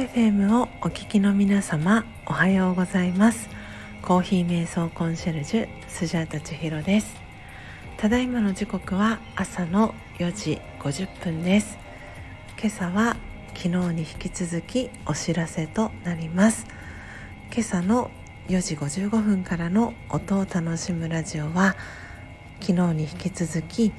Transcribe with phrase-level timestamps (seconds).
[0.00, 3.50] FM をお聞きの皆様おはようございます。
[4.00, 7.14] コーヒー瞑想コンシェルジュスジャータ千尋です。
[7.98, 11.76] ただいまの時刻は朝の4時50分です。
[12.58, 16.66] 今朝は昨日に引き続きお知らせとなります。
[17.52, 18.10] 今朝の
[18.48, 21.76] 4時55分からの音を楽しむラジオは
[22.62, 23.92] 昨日に引き続き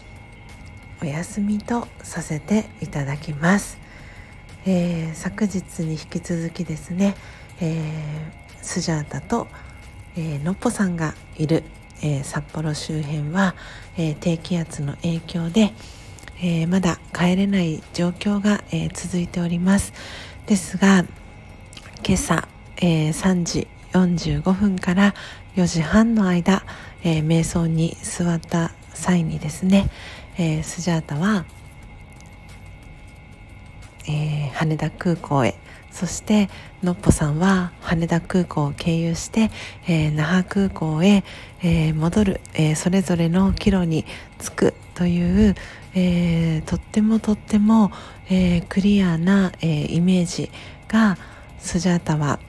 [1.00, 3.78] お休みとさせていただきます、
[4.66, 7.16] えー、昨日に引き続きですね、
[7.60, 9.48] えー、スジャータと、
[10.16, 11.64] えー、のっぽさんがいる、
[12.04, 13.56] え札幌周辺は、
[13.98, 15.74] え低気圧の影響で、
[16.42, 19.94] えまだ帰れない状況が、え続いております。
[20.48, 21.06] ですが
[22.04, 25.14] 今朝、え3時45分から
[25.56, 26.64] 4時半の間、
[27.04, 29.90] え瞑想に座った際にですね、
[30.38, 31.46] え、スジャータは、
[34.08, 35.56] えー、羽田空港へ。
[35.92, 36.50] そして
[36.82, 39.52] のっぽさんは羽田空港を経由して、
[39.88, 41.24] えー、那覇空港へ、
[41.62, 44.06] えー、戻る、えー、それぞれの帰路に
[44.40, 45.56] 着くという、
[45.94, 47.92] えー、とってもとっても、
[48.30, 50.50] えー、クリアな、えー、イメージ
[50.88, 51.18] が
[51.60, 52.40] スジャータは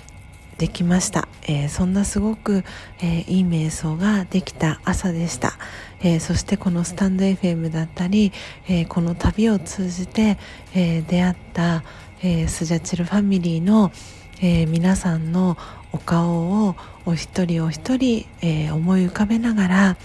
[0.58, 2.64] できました、えー、そんなすごく、
[3.00, 5.54] えー、いい瞑想ができた朝でした、
[6.00, 8.32] えー、そしてこのスタンド FM だったり、
[8.68, 10.38] えこの旅を通じて、
[10.74, 11.82] え出会った、
[12.22, 13.92] えスジャチルファミリーの、
[14.40, 15.56] え皆さんの
[15.92, 19.96] お顔をお一人お一人、え思い浮かべながら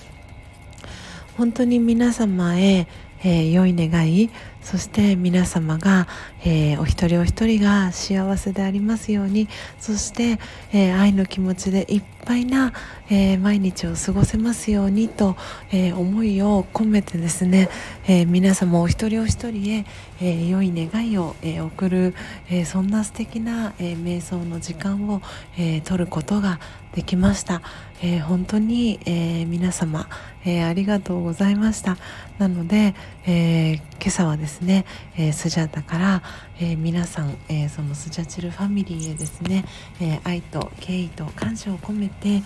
[1.37, 2.87] 本当に皆様へ、
[3.23, 4.29] えー、良い願い
[4.61, 6.07] そして皆様が、
[6.43, 9.47] えー、お一人お一人が幸せでありますように
[9.79, 10.39] そして、
[10.73, 12.73] えー、愛の気持ちでいっぱいぱいな、
[13.09, 15.37] えー、毎日を過ごせますようにと、
[15.71, 17.69] え思いを込めてですね、
[18.05, 19.85] え皆様お一人お一人へ、
[20.19, 22.13] え良い願いを、え送る、
[22.49, 25.21] えそんな素敵な、え瞑想の時間を、
[25.57, 26.59] え取ることが
[26.93, 27.61] できました、
[28.01, 30.09] え本当に、え皆様、
[30.43, 31.97] えありがとうございました。
[32.39, 32.93] なので、
[33.25, 34.85] え今朝はですね、
[35.17, 36.23] えスジャータから、
[36.59, 39.65] え皆さん、えそのスジャチルファミリーへですね、
[40.01, 42.41] え愛と敬意と感謝を込めて、え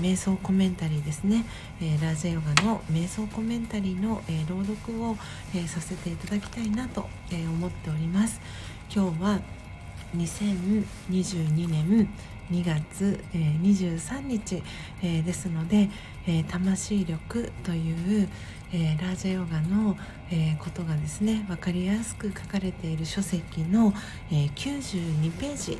[0.00, 1.44] 瞑想コメンタリーですね、
[1.80, 5.16] えラージェヨガの瞑想コメンタリーの、え朗読を、
[5.54, 8.40] えさせていただきたいなと、え思っております。
[8.94, 9.40] 今日は
[10.14, 12.08] 2022年
[12.50, 14.62] 2月、えー、23日、
[15.02, 15.90] えー、ですので、
[16.26, 18.28] えー、魂力という、
[18.72, 19.96] えー、ラージャヨガの、
[20.30, 23.92] えー、ことがですね分かりやすく書かれている書籍の、
[24.30, 25.78] えー、92ページ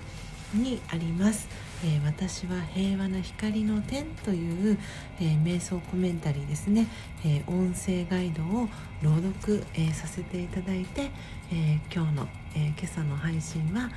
[0.54, 1.48] にあります、
[1.84, 4.78] えー、私は平和な光の点という、
[5.20, 6.86] えー、瞑想コメンタリーですね、
[7.24, 8.68] えー、音声ガイドを
[9.02, 11.10] 朗読、えさせていただいて、
[11.52, 13.90] え今日の、え今朝の配信は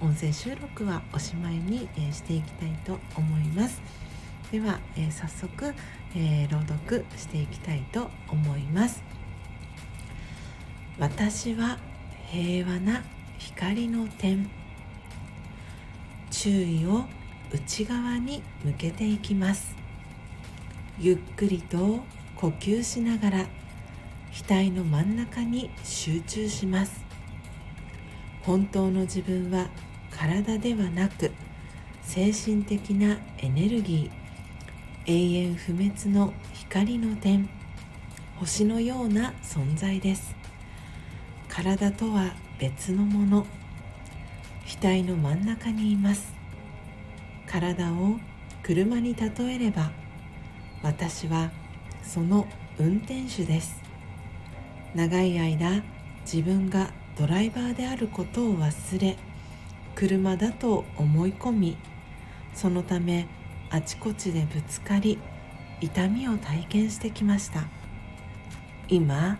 [0.00, 3.82] 音声収録はおしまいに、えしていきたいと思います。
[4.50, 5.74] では、え早速、
[6.14, 9.02] え朗読していきたいと思います。
[10.98, 11.78] 私は
[12.28, 13.04] 平和な
[13.38, 14.50] 光の点
[16.38, 17.06] 注意を
[17.50, 19.74] 内側に向けていきます。
[20.98, 22.00] ゆっくりと
[22.36, 23.46] 呼吸しながら
[24.30, 27.02] 額の真ん中に集中します。
[28.42, 29.68] 本当の自分は
[30.10, 31.32] 体ではなく
[32.02, 37.48] 精神的なエネルギー永遠不滅の光の点
[38.38, 40.36] 星のような存在です。
[41.48, 43.46] 体とは別のもの。
[44.66, 46.34] 額の真ん中にいます
[47.46, 48.18] 体を
[48.64, 49.92] 車に例えれば
[50.82, 51.52] 私は
[52.02, 53.80] その運転手です
[54.94, 55.84] 長い間
[56.22, 59.16] 自分がドライバーであることを忘れ
[59.94, 61.78] 車だと思い込み
[62.52, 63.28] そのため
[63.70, 65.18] あちこちでぶつかり
[65.80, 67.64] 痛みを体験してきました
[68.88, 69.38] 今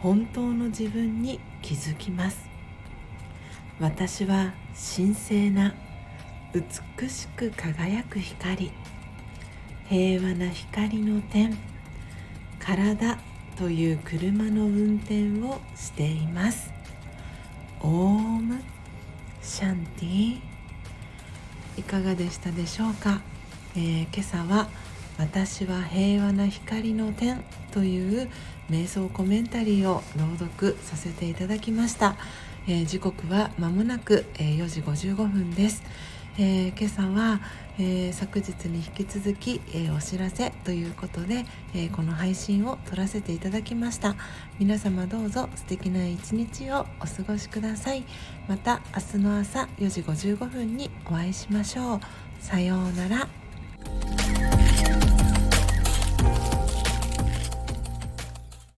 [0.00, 2.53] 本当の自分に気づきます
[3.80, 4.54] 私は
[4.96, 5.74] 神聖な
[6.52, 8.70] 美しく輝く光。
[9.88, 11.56] 平和な光の点。
[12.60, 13.18] 体
[13.56, 16.72] という車の運転をしています。
[17.80, 18.60] オーム
[19.42, 20.40] シャンティ。
[21.76, 23.20] いかがでしたでしょうか、
[23.74, 24.68] えー、今朝は
[25.18, 28.28] 「私は平和な光の点」という
[28.70, 32.16] 瞑想コメンタリーを朗読させていただきました、
[32.66, 35.82] えー、時刻は間もなく、えー、4時55分です、
[36.38, 37.40] えー、今朝は、
[37.78, 41.44] えー、昨日に引き続き、えー、お知らせということで、
[41.74, 44.16] えこの配信を撮らせていただきました。
[44.58, 48.04] 皆様どうぞ素敵な一日をお過ごしください。
[48.48, 52.00] また明日の朝4時55分にお会いしましょう。
[52.40, 53.43] さようなら。